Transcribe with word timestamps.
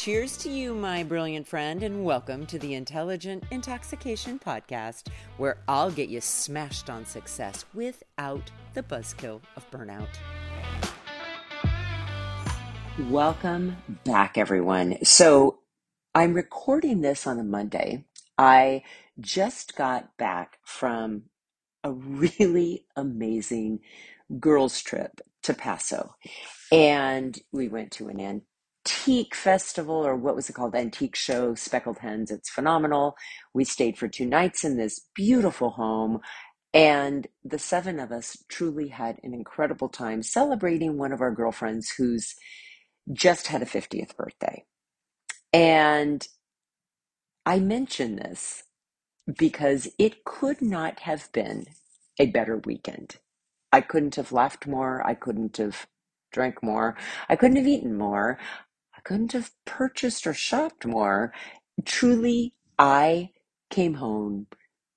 Cheers 0.00 0.38
to 0.38 0.48
you, 0.48 0.72
my 0.72 1.02
brilliant 1.02 1.46
friend, 1.46 1.82
and 1.82 2.06
welcome 2.06 2.46
to 2.46 2.58
the 2.58 2.72
Intelligent 2.72 3.44
Intoxication 3.50 4.38
Podcast, 4.38 5.08
where 5.36 5.58
I'll 5.68 5.90
get 5.90 6.08
you 6.08 6.22
smashed 6.22 6.88
on 6.88 7.04
success 7.04 7.66
without 7.74 8.50
the 8.72 8.82
buzzkill 8.82 9.42
of 9.56 9.70
burnout. 9.70 10.08
Welcome 13.10 13.76
back, 14.04 14.38
everyone. 14.38 15.04
So, 15.04 15.58
I'm 16.14 16.32
recording 16.32 17.02
this 17.02 17.26
on 17.26 17.38
a 17.38 17.44
Monday. 17.44 18.06
I 18.38 18.84
just 19.20 19.76
got 19.76 20.16
back 20.16 20.60
from 20.64 21.24
a 21.84 21.92
really 21.92 22.86
amazing 22.96 23.80
girls' 24.38 24.80
trip 24.80 25.20
to 25.42 25.52
Paso. 25.52 26.14
And 26.72 27.38
we 27.52 27.68
went 27.68 27.90
to 27.92 28.08
an 28.08 28.18
antique 28.86 29.34
festival, 29.34 30.06
or 30.06 30.16
what 30.16 30.34
was 30.34 30.48
it 30.48 30.54
called? 30.54 30.74
Antique 30.74 31.16
show, 31.16 31.54
Speckled 31.54 31.98
Hens. 31.98 32.30
It's 32.30 32.50
phenomenal. 32.50 33.16
We 33.52 33.64
stayed 33.64 33.98
for 33.98 34.08
two 34.08 34.26
nights 34.26 34.64
in 34.64 34.76
this 34.76 35.00
beautiful 35.14 35.70
home. 35.70 36.20
And 36.72 37.26
the 37.44 37.58
seven 37.58 37.98
of 37.98 38.12
us 38.12 38.36
truly 38.48 38.88
had 38.88 39.18
an 39.22 39.34
incredible 39.34 39.88
time 39.88 40.22
celebrating 40.22 40.96
one 40.96 41.12
of 41.12 41.20
our 41.20 41.32
girlfriends 41.32 41.92
who's 41.98 42.34
just 43.12 43.48
had 43.48 43.60
a 43.60 43.66
50th 43.66 44.16
birthday. 44.16 44.64
And 45.52 46.26
I 47.44 47.58
mention 47.58 48.16
this 48.16 48.62
because 49.36 49.88
it 49.98 50.24
could 50.24 50.62
not 50.62 51.00
have 51.00 51.30
been 51.32 51.66
a 52.18 52.26
better 52.26 52.56
weekend. 52.58 53.16
I 53.72 53.80
couldn't 53.80 54.14
have 54.14 54.32
laughed 54.32 54.66
more. 54.66 55.04
I 55.06 55.14
couldn't 55.14 55.56
have 55.56 55.86
drank 56.32 56.62
more. 56.62 56.96
I 57.28 57.36
couldn't 57.36 57.56
have 57.56 57.66
eaten 57.66 57.96
more. 57.96 58.38
I 59.00 59.08
couldn't 59.08 59.32
have 59.32 59.52
purchased 59.64 60.26
or 60.26 60.34
shopped 60.34 60.84
more. 60.84 61.32
Truly, 61.86 62.54
I 62.78 63.30
came 63.70 63.94
home 63.94 64.48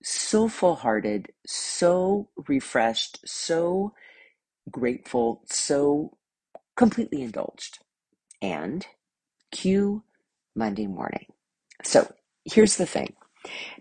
so 0.03 0.49
full 0.49 0.75
hearted, 0.75 1.31
so 1.47 2.29
refreshed, 2.49 3.21
so 3.25 3.93
grateful, 4.71 5.43
so 5.47 6.17
completely 6.77 7.23
indulged. 7.23 7.79
And 8.41 8.85
cue 9.51 10.03
Monday 10.55 10.87
morning. 10.87 11.27
So 11.83 12.13
here's 12.45 12.77
the 12.77 12.85
thing 12.87 13.13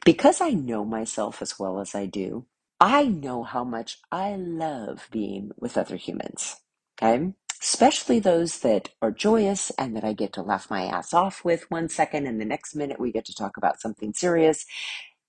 because 0.04 0.40
I 0.40 0.50
know 0.50 0.84
myself 0.84 1.42
as 1.42 1.58
well 1.58 1.80
as 1.80 1.94
I 1.94 2.06
do, 2.06 2.46
I 2.80 3.04
know 3.06 3.44
how 3.44 3.64
much 3.64 3.98
I 4.12 4.36
love 4.36 5.08
being 5.12 5.52
with 5.58 5.78
other 5.78 5.96
humans. 5.96 6.56
Okay 7.02 7.32
especially 7.62 8.18
those 8.18 8.60
that 8.60 8.90
are 9.00 9.12
joyous 9.12 9.70
and 9.78 9.96
that 9.96 10.04
I 10.04 10.12
get 10.14 10.32
to 10.34 10.42
laugh 10.42 10.68
my 10.68 10.84
ass 10.84 11.14
off 11.14 11.44
with 11.44 11.70
one 11.70 11.88
second, 11.88 12.26
and 12.26 12.40
the 12.40 12.44
next 12.44 12.74
minute 12.74 13.00
we 13.00 13.12
get 13.12 13.24
to 13.26 13.34
talk 13.34 13.56
about 13.56 13.80
something 13.80 14.12
serious. 14.14 14.66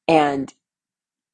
And 0.08 0.54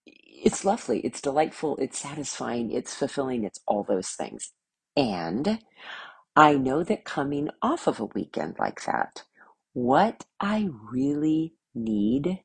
it's 0.05 0.65
lovely, 0.65 0.99
it's 1.01 1.21
delightful, 1.21 1.77
it's 1.77 1.99
satisfying, 1.99 2.71
it's 2.71 2.93
fulfilling, 2.93 3.45
it's 3.45 3.59
all 3.67 3.83
those 3.83 4.09
things. 4.09 4.51
And 4.97 5.59
I 6.35 6.55
know 6.55 6.83
that 6.83 7.05
coming 7.05 7.49
off 7.61 7.87
of 7.87 7.99
a 7.99 8.05
weekend 8.05 8.55
like 8.59 8.83
that, 8.85 9.23
what 9.73 10.25
I 10.39 10.69
really 10.91 11.53
need, 11.75 12.41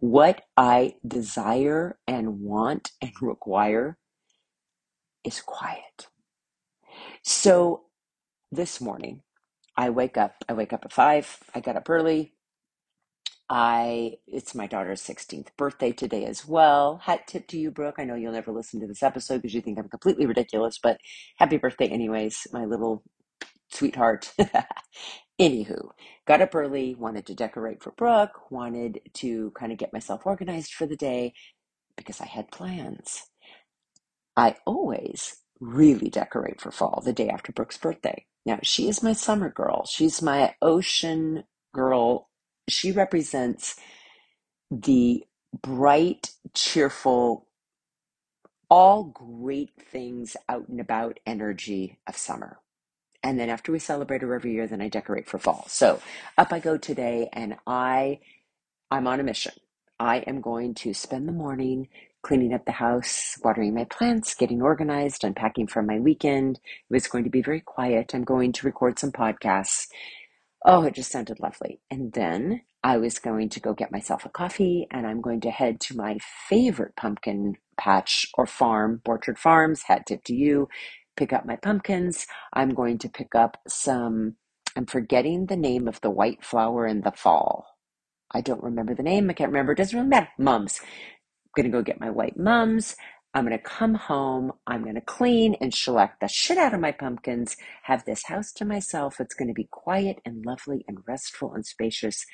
what 0.00 0.42
I 0.56 0.96
desire 1.06 1.98
and 2.06 2.40
want 2.40 2.92
and 3.00 3.12
require 3.22 3.98
is 5.24 5.40
quiet. 5.40 6.08
So 7.22 7.84
this 8.52 8.80
morning, 8.80 9.22
I 9.76 9.90
wake 9.90 10.16
up, 10.16 10.36
I 10.48 10.54
wake 10.54 10.72
up 10.72 10.84
at 10.84 10.92
five, 10.92 11.38
I 11.54 11.60
got 11.60 11.76
up 11.76 11.90
early. 11.90 12.34
I 13.50 14.14
it's 14.26 14.54
my 14.54 14.66
daughter's 14.66 15.02
16th 15.02 15.48
birthday 15.56 15.92
today 15.92 16.24
as 16.26 16.46
well. 16.48 16.98
Hat 17.04 17.26
tip 17.28 17.46
to 17.48 17.58
you, 17.58 17.70
Brooke. 17.70 17.96
I 17.98 18.04
know 18.04 18.14
you'll 18.16 18.32
never 18.32 18.52
listen 18.52 18.80
to 18.80 18.86
this 18.86 19.02
episode 19.02 19.42
because 19.42 19.54
you 19.54 19.60
think 19.60 19.78
I'm 19.78 19.88
completely 19.88 20.26
ridiculous, 20.26 20.78
but 20.82 20.98
happy 21.38 21.58
birthday 21.58 21.88
anyways, 21.88 22.46
my 22.52 22.64
little 22.64 23.04
sweetheart. 23.70 24.32
Anywho, 25.40 25.90
got 26.26 26.42
up 26.42 26.54
early, 26.54 26.94
wanted 26.94 27.26
to 27.26 27.34
decorate 27.34 27.82
for 27.82 27.92
Brooke, 27.92 28.50
wanted 28.50 29.00
to 29.14 29.52
kind 29.58 29.72
of 29.72 29.78
get 29.78 29.92
myself 29.92 30.22
organized 30.26 30.72
for 30.74 30.86
the 30.86 30.96
day 30.96 31.34
because 31.96 32.20
I 32.20 32.26
had 32.26 32.50
plans. 32.52 33.24
I 34.36 34.56
always 34.66 35.38
really 35.60 36.10
decorate 36.10 36.60
for 36.60 36.72
fall 36.72 37.02
the 37.04 37.12
day 37.14 37.28
after 37.28 37.52
Brooke's 37.52 37.78
birthday. 37.78 38.26
Now, 38.46 38.60
she 38.62 38.88
is 38.88 39.02
my 39.02 39.14
summer 39.14 39.50
girl. 39.50 39.86
She's 39.86 40.22
my 40.22 40.54
ocean 40.62 41.44
girl. 41.74 42.28
She 42.68 42.92
represents 42.92 43.76
the 44.70 45.24
bright, 45.62 46.32
cheerful, 46.54 47.48
all 48.70 49.04
great 49.04 49.72
things 49.92 50.36
out 50.48 50.68
and 50.68 50.80
about 50.80 51.20
energy 51.26 52.00
of 52.08 52.16
summer. 52.16 52.58
And 53.22 53.38
then 53.40 53.50
after 53.50 53.72
we 53.72 53.80
celebrate 53.80 54.22
her 54.22 54.34
every 54.34 54.52
year, 54.52 54.66
then 54.66 54.82
I 54.82 54.88
decorate 54.88 55.28
for 55.28 55.38
fall. 55.38 55.66
So 55.68 56.00
up 56.38 56.52
I 56.52 56.60
go 56.60 56.78
today 56.78 57.28
and 57.32 57.56
I 57.66 58.20
I'm 58.90 59.08
on 59.08 59.20
a 59.20 59.24
mission. 59.24 59.54
I 60.00 60.18
am 60.20 60.42
going 60.42 60.74
to 60.76 60.94
spend 60.94 61.28
the 61.28 61.32
morning 61.34 61.90
cleaning 62.24 62.54
up 62.54 62.64
the 62.64 62.72
house, 62.72 63.38
watering 63.44 63.74
my 63.74 63.84
plants, 63.84 64.34
getting 64.34 64.62
organized, 64.62 65.22
unpacking 65.22 65.68
for 65.68 65.82
my 65.82 66.00
weekend. 66.00 66.56
It 66.56 66.92
was 66.92 67.06
going 67.06 67.22
to 67.24 67.30
be 67.30 67.42
very 67.42 67.60
quiet. 67.60 68.14
I'm 68.14 68.24
going 68.24 68.52
to 68.52 68.66
record 68.66 68.98
some 68.98 69.12
podcasts. 69.12 69.86
Oh, 70.64 70.82
it 70.84 70.94
just 70.94 71.12
sounded 71.12 71.38
lovely. 71.38 71.80
And 71.90 72.14
then 72.14 72.62
I 72.82 72.96
was 72.96 73.18
going 73.18 73.50
to 73.50 73.60
go 73.60 73.74
get 73.74 73.92
myself 73.92 74.24
a 74.24 74.30
coffee 74.30 74.86
and 74.90 75.06
I'm 75.06 75.20
going 75.20 75.42
to 75.42 75.50
head 75.50 75.80
to 75.82 75.96
my 75.96 76.18
favorite 76.48 76.96
pumpkin 76.96 77.56
patch 77.76 78.26
or 78.34 78.46
farm, 78.46 79.02
Orchard 79.04 79.38
Farms, 79.38 79.82
hat 79.82 80.06
tip 80.06 80.24
to 80.24 80.34
you, 80.34 80.68
pick 81.16 81.32
up 81.32 81.44
my 81.44 81.56
pumpkins. 81.56 82.26
I'm 82.54 82.70
going 82.70 82.98
to 82.98 83.08
pick 83.10 83.34
up 83.34 83.58
some, 83.68 84.36
I'm 84.74 84.86
forgetting 84.86 85.46
the 85.46 85.56
name 85.56 85.86
of 85.86 86.00
the 86.00 86.10
white 86.10 86.42
flower 86.42 86.86
in 86.86 87.02
the 87.02 87.12
fall. 87.12 87.66
I 88.32 88.40
don't 88.40 88.62
remember 88.62 88.94
the 88.94 89.02
name. 89.02 89.30
I 89.30 89.34
can't 89.34 89.50
remember. 89.50 89.72
It 89.72 89.78
doesn't 89.78 89.96
really 89.96 90.08
matter. 90.08 90.30
Mums 90.38 90.80
going 91.54 91.70
to 91.70 91.76
go 91.76 91.82
get 91.82 92.00
my 92.00 92.10
white 92.10 92.36
mums. 92.36 92.96
I'm 93.34 93.44
going 93.44 93.58
to 93.58 93.62
come 93.62 93.94
home. 93.94 94.52
I'm 94.66 94.82
going 94.82 94.94
to 94.94 95.00
clean 95.00 95.56
and 95.60 95.74
shellac 95.74 96.20
the 96.20 96.28
shit 96.28 96.56
out 96.56 96.72
of 96.72 96.80
my 96.80 96.92
pumpkins, 96.92 97.56
have 97.82 98.04
this 98.04 98.26
house 98.26 98.52
to 98.54 98.64
myself. 98.64 99.20
It's 99.20 99.34
going 99.34 99.48
to 99.48 99.54
be 99.54 99.68
quiet 99.70 100.20
and 100.24 100.46
lovely 100.46 100.84
and 100.86 100.98
restful 101.06 101.52
and 101.52 101.66
spacious. 101.66 102.24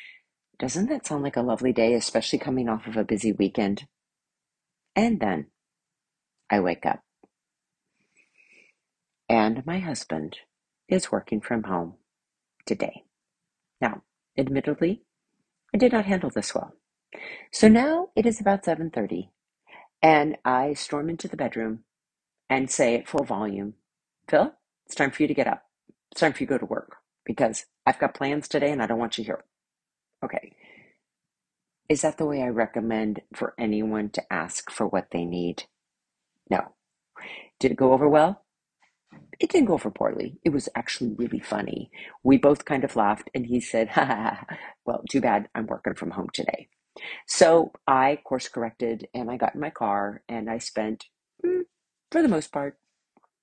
Doesn't 0.59 0.91
that 0.91 1.07
sound 1.07 1.23
like 1.23 1.39
a 1.39 1.43
lovely 1.43 1.73
day, 1.73 1.95
especially 1.95 2.39
coming 2.39 2.69
off 2.69 2.87
of 2.87 2.99
a 2.99 3.05
busy 3.05 3.33
weekend? 3.33 3.87
And 4.95 5.21
then 5.21 5.47
I 6.51 6.61
wake 6.61 6.85
up. 6.85 7.01
And 9.29 9.65
my 9.65 9.79
husband 9.79 10.37
is 10.89 11.11
working 11.11 11.41
from 11.41 11.63
home 11.63 11.95
today. 12.67 13.05
Now, 13.81 14.03
admittedly, 14.37 15.03
I 15.75 15.79
did 15.79 15.93
not 15.93 16.05
handle 16.05 16.31
this 16.31 16.55
well. 16.55 16.75
So 17.53 17.69
now 17.69 18.11
it 18.17 18.27
is 18.27 18.41
about 18.41 18.65
7:30 18.65 19.31
and 20.03 20.39
I 20.45 20.75
storm 20.75 21.11
into 21.11 21.29
the 21.29 21.37
bedroom 21.37 21.85
and 22.51 22.71
say 22.71 22.97
at 22.97 23.09
full 23.09 23.25
volume, 23.25 23.75
"Phil, 24.29 24.55
it's 24.87 24.95
time 24.97 25.11
for 25.13 25.23
you 25.23 25.29
to 25.29 25.35
get 25.35 25.49
up. 25.49 25.65
It's 26.13 26.21
time 26.21 26.33
for 26.33 26.43
you 26.43 26.49
to 26.49 26.55
go 26.55 26.59
to 26.59 26.67
work 26.67 26.99
because 27.25 27.67
I've 27.87 27.99
got 28.01 28.15
plans 28.15 28.49
today 28.49 28.73
and 28.73 28.83
I 28.83 28.87
don't 28.87 28.99
want 29.01 29.19
you 29.19 29.25
here." 29.25 29.45
Okay. 30.25 30.53
Is 31.89 32.03
that 32.03 32.19
the 32.19 32.27
way 32.27 32.43
I 32.43 32.49
recommend 32.49 33.23
for 33.35 33.55
anyone 33.59 34.11
to 34.11 34.33
ask 34.33 34.71
for 34.71 34.87
what 34.89 35.09
they 35.13 35.25
need? 35.25 35.65
No. 36.51 36.75
Did 37.61 37.73
it 37.73 37.77
go 37.77 37.93
over 37.93 38.09
well? 38.09 38.45
It 39.41 39.51
didn't 39.51 39.67
go 39.69 39.75
over 39.75 39.91
poorly. 39.91 40.39
It 40.45 40.51
was 40.51 40.69
actually 40.77 41.13
really 41.15 41.41
funny. 41.41 41.91
We 42.23 42.39
both 42.39 42.65
kind 42.65 42.85
of 42.85 42.97
laughed 42.97 43.31
and 43.35 43.47
he 43.47 43.61
said, 43.61 43.89
ha 43.97 44.05
ha 44.07 44.17
ha, 44.49 44.57
well, 44.87 45.03
too 45.11 45.21
bad 45.21 45.49
I'm 45.55 45.67
working 45.67 45.95
from 45.95 46.13
home 46.13 46.29
today. 46.33 46.69
So 47.27 47.73
I 47.87 48.19
course 48.25 48.49
corrected 48.49 49.09
and 49.15 49.31
I 49.31 49.37
got 49.37 49.55
in 49.55 49.61
my 49.61 49.71
car 49.71 50.23
and 50.29 50.51
I 50.51 50.59
spent, 50.59 51.07
mm, 51.45 51.63
for 52.11 52.23
the 52.23 52.29
most 52.29 52.53
part, 52.53 52.79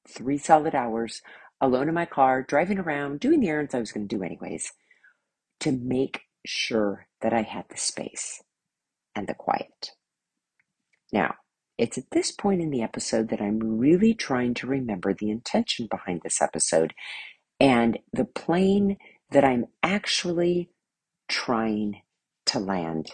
three 0.08 0.38
solid 0.38 0.76
hours 0.76 1.22
alone 1.60 1.88
in 1.90 1.96
my 1.96 2.06
car, 2.06 2.44
driving 2.44 2.80
around, 2.80 3.20
doing 3.20 3.40
the 3.40 3.50
errands 3.50 3.74
I 3.74 3.80
was 3.80 3.92
going 3.92 4.08
to 4.08 4.16
do 4.16 4.24
anyways, 4.24 4.72
to 5.62 5.72
make 5.72 6.22
sure 6.46 7.08
that 7.22 7.34
I 7.34 7.42
had 7.42 7.66
the 7.70 7.78
space 7.78 8.44
and 9.16 9.28
the 9.28 9.34
quiet. 9.34 9.92
Now, 11.12 11.36
it's 11.78 11.98
at 11.98 12.10
this 12.12 12.32
point 12.32 12.62
in 12.62 12.72
the 12.72 12.82
episode 12.82 13.30
that 13.30 13.42
I'm 13.42 13.60
really 13.60 14.14
trying 14.14 14.54
to 14.56 14.68
remember 14.68 15.14
the 15.14 15.30
intention 15.30 15.88
behind 15.90 16.22
this 16.24 16.42
episode 16.42 16.94
and 17.60 18.00
the 18.14 18.26
plane 18.26 18.98
that 19.32 19.44
I'm 19.44 19.66
actually 19.84 20.70
trying 21.28 22.02
to 22.48 22.60
land 22.60 23.12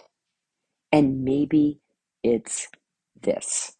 and 0.94 1.24
maybe 1.24 1.80
it's 2.24 2.68
this. 3.20 3.74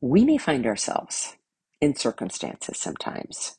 We 0.00 0.24
may 0.24 0.38
find 0.38 0.66
ourselves 0.66 1.36
in 1.80 1.96
circumstances 1.96 2.78
sometimes 2.78 3.58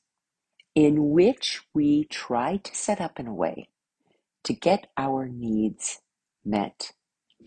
in 0.76 1.12
which 1.12 1.62
we 1.74 2.06
try 2.06 2.58
to 2.58 2.76
set 2.76 3.02
up 3.02 3.20
in 3.20 3.28
a 3.28 3.36
way 3.36 3.70
to 4.46 4.54
get 4.54 4.88
our 4.98 5.28
needs 5.28 6.02
met 6.46 6.94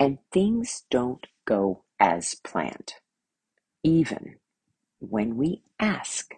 and 0.00 0.18
things 0.32 0.84
don't 0.90 1.26
go 1.46 1.84
as 2.00 2.36
planned, 2.44 2.94
even 3.84 4.36
when 5.00 5.36
we 5.36 5.62
ask 5.80 6.34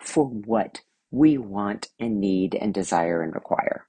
for 0.00 0.26
what 0.26 0.82
we 1.10 1.38
want 1.38 1.88
and 2.00 2.20
need 2.20 2.54
and 2.54 2.74
desire 2.74 3.22
and 3.22 3.34
require. 3.34 3.86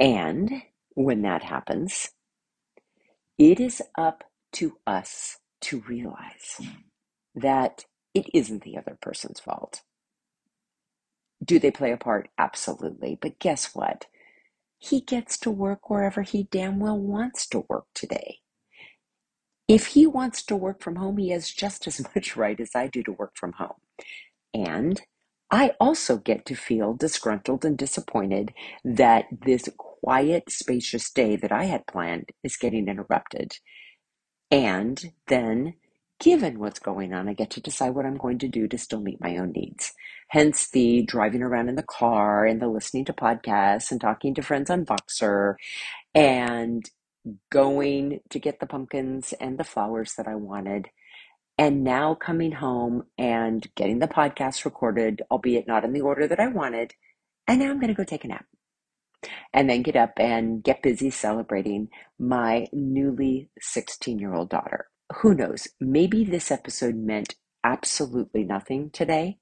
And 0.00 0.62
when 1.04 1.22
that 1.22 1.44
happens, 1.44 2.10
it 3.38 3.60
is 3.60 3.82
up 3.98 4.24
to 4.54 4.78
us 4.86 5.38
to 5.62 5.80
realize 5.88 6.60
that 7.34 7.86
it 8.14 8.26
isn't 8.34 8.64
the 8.64 8.78
other 8.78 8.98
person's 9.02 9.40
fault. 9.40 9.82
Do 11.44 11.58
they 11.60 11.70
play 11.72 11.92
a 11.92 11.98
part? 11.98 12.28
Absolutely. 12.38 13.18
But 13.20 13.38
guess 13.40 13.74
what? 13.74 14.06
He 14.78 15.00
gets 15.00 15.38
to 15.40 15.50
work 15.50 15.90
wherever 15.90 16.22
he 16.22 16.44
damn 16.50 16.80
well 16.80 16.98
wants 16.98 17.46
to 17.48 17.64
work 17.68 17.86
today. 17.94 18.38
If 19.68 19.88
he 19.88 20.06
wants 20.06 20.42
to 20.44 20.56
work 20.56 20.82
from 20.82 20.96
home, 20.96 21.18
he 21.18 21.30
has 21.30 21.50
just 21.50 21.86
as 21.88 22.02
much 22.16 22.36
right 22.36 22.60
as 22.60 22.72
I 22.74 22.88
do 22.88 23.02
to 23.04 23.12
work 23.12 23.32
from 23.36 23.52
home. 23.54 23.78
And 24.54 25.00
I 25.50 25.72
also 25.80 26.18
get 26.18 26.46
to 26.46 26.54
feel 26.54 26.94
disgruntled 26.94 27.64
and 27.64 27.76
disappointed 27.76 28.52
that 28.84 29.26
this 29.46 29.68
quiet, 30.02 30.50
spacious 30.50 31.10
day 31.10 31.36
that 31.36 31.52
I 31.52 31.64
had 31.64 31.86
planned 31.86 32.30
is 32.42 32.56
getting 32.56 32.88
interrupted. 32.88 33.52
And 34.50 35.12
then, 35.28 35.74
given 36.18 36.58
what's 36.58 36.80
going 36.80 37.12
on, 37.12 37.28
I 37.28 37.34
get 37.34 37.50
to 37.50 37.60
decide 37.60 37.94
what 37.94 38.06
I'm 38.06 38.16
going 38.16 38.38
to 38.38 38.48
do 38.48 38.66
to 38.68 38.78
still 38.78 39.00
meet 39.00 39.20
my 39.20 39.36
own 39.36 39.52
needs. 39.52 39.92
Hence 40.28 40.68
the 40.70 41.02
driving 41.02 41.42
around 41.42 41.68
in 41.68 41.76
the 41.76 41.82
car 41.82 42.44
and 42.44 42.60
the 42.60 42.68
listening 42.68 43.04
to 43.06 43.12
podcasts 43.12 43.90
and 43.90 44.00
talking 44.00 44.34
to 44.34 44.42
friends 44.42 44.70
on 44.70 44.84
Voxer 44.84 45.54
and 46.14 46.84
going 47.50 48.20
to 48.30 48.38
get 48.38 48.60
the 48.60 48.66
pumpkins 48.66 49.32
and 49.40 49.58
the 49.58 49.64
flowers 49.64 50.14
that 50.14 50.26
I 50.26 50.34
wanted 50.34 50.88
and 51.60 51.84
now 51.84 52.14
coming 52.14 52.52
home 52.52 53.02
and 53.18 53.66
getting 53.74 53.98
the 53.98 54.08
podcast 54.08 54.64
recorded, 54.64 55.20
albeit 55.30 55.68
not 55.68 55.84
in 55.84 55.92
the 55.92 56.00
order 56.00 56.26
that 56.26 56.40
I 56.40 56.46
wanted. 56.46 56.94
And 57.46 57.60
now 57.60 57.68
I'm 57.68 57.78
going 57.78 57.88
to 57.88 57.94
go 57.94 58.02
take 58.02 58.24
a 58.24 58.28
nap 58.28 58.46
and 59.52 59.68
then 59.68 59.82
get 59.82 59.96
up 59.96 60.12
and 60.18 60.62
get 60.62 60.82
busy 60.82 61.10
celebrating 61.10 61.88
my 62.18 62.66
newly 62.72 63.50
16 63.60 64.18
year 64.18 64.34
old 64.34 64.50
daughter. 64.50 64.88
Who 65.20 65.34
knows? 65.34 65.68
Maybe 65.80 66.24
this 66.24 66.50
episode 66.50 66.96
meant 66.96 67.34
absolutely 67.64 68.44
nothing 68.44 68.90
today, 68.90 69.38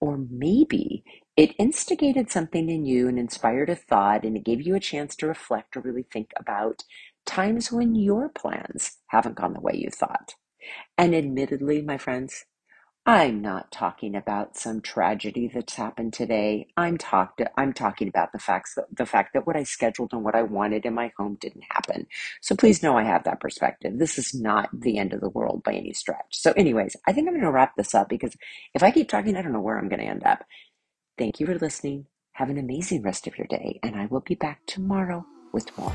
or 0.00 0.18
maybe 0.30 1.04
it 1.36 1.54
instigated 1.58 2.30
something 2.30 2.68
in 2.68 2.84
you 2.84 3.08
and 3.08 3.18
inspired 3.18 3.70
a 3.70 3.76
thought, 3.76 4.24
and 4.24 4.36
it 4.36 4.44
gave 4.44 4.62
you 4.66 4.74
a 4.74 4.80
chance 4.80 5.14
to 5.16 5.26
reflect 5.26 5.76
or 5.76 5.80
really 5.80 6.06
think 6.10 6.32
about 6.36 6.82
times 7.24 7.70
when 7.70 7.94
your 7.94 8.28
plans 8.28 8.98
haven't 9.08 9.36
gone 9.36 9.52
the 9.52 9.60
way 9.60 9.72
you 9.74 9.90
thought. 9.90 10.34
And 10.98 11.14
admittedly, 11.14 11.82
my 11.82 11.98
friends, 11.98 12.44
I'm 13.06 13.42
not 13.42 13.70
talking 13.70 14.16
about 14.16 14.56
some 14.56 14.80
tragedy 14.80 15.50
that's 15.54 15.74
happened 15.76 16.14
today. 16.14 16.68
I'm 16.76 16.98
talked 16.98 17.42
I'm 17.56 17.74
talking 17.74 18.08
about 18.08 18.32
the 18.32 18.40
facts 18.40 18.74
that, 18.76 18.86
the 18.96 19.06
fact 19.06 19.34
that 19.34 19.46
what 19.46 19.56
I 19.56 19.64
scheduled 19.64 20.14
and 20.14 20.24
what 20.24 20.34
I 20.34 20.42
wanted 20.42 20.86
in 20.86 20.94
my 20.94 21.12
home 21.18 21.36
didn't 21.40 21.66
happen. 21.70 22.08
So 22.40 22.56
please 22.56 22.82
know 22.82 22.96
I 22.98 23.04
have 23.04 23.24
that 23.24 23.40
perspective. 23.40 23.98
This 23.98 24.18
is 24.18 24.34
not 24.34 24.70
the 24.72 24.98
end 24.98 25.12
of 25.12 25.20
the 25.20 25.30
world 25.30 25.62
by 25.64 25.74
any 25.74 25.92
stretch. 25.92 26.26
So 26.32 26.52
anyways, 26.52 26.96
I 27.06 27.12
think 27.12 27.28
I'm 27.28 27.34
going 27.34 27.44
to 27.44 27.52
wrap 27.52 27.76
this 27.76 27.94
up 27.94 28.08
because 28.08 28.36
if 28.74 28.82
I 28.82 28.90
keep 28.90 29.08
talking, 29.08 29.36
I 29.36 29.42
don't 29.42 29.52
know 29.52 29.60
where 29.60 29.78
I'm 29.78 29.88
going 29.90 30.00
to 30.00 30.06
end 30.06 30.24
up. 30.24 30.44
Thank 31.18 31.40
you 31.40 31.46
for 31.46 31.58
listening. 31.58 32.06
Have 32.32 32.50
an 32.50 32.58
amazing 32.58 33.02
rest 33.02 33.28
of 33.28 33.38
your 33.38 33.48
day 33.48 33.80
and 33.84 33.96
I 33.96 34.06
will 34.06 34.20
be 34.20 34.36
back 34.36 34.66
tomorrow 34.66 35.26
with 35.52 35.76
more. 35.78 35.94